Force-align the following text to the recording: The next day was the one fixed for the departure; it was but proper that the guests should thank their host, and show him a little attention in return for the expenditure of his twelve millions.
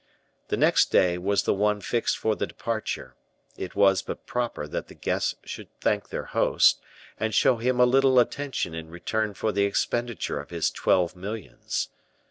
The 0.47 0.57
next 0.57 0.91
day 0.91 1.19
was 1.19 1.43
the 1.43 1.53
one 1.53 1.79
fixed 1.79 2.17
for 2.17 2.35
the 2.35 2.47
departure; 2.47 3.15
it 3.55 3.75
was 3.75 4.01
but 4.01 4.25
proper 4.25 4.65
that 4.67 4.87
the 4.87 4.95
guests 4.95 5.35
should 5.43 5.69
thank 5.79 6.09
their 6.09 6.23
host, 6.23 6.81
and 7.19 7.35
show 7.35 7.57
him 7.57 7.79
a 7.79 7.85
little 7.85 8.17
attention 8.17 8.73
in 8.73 8.89
return 8.89 9.35
for 9.35 9.51
the 9.51 9.65
expenditure 9.65 10.39
of 10.39 10.49
his 10.49 10.71
twelve 10.71 11.15
millions. 11.15 11.89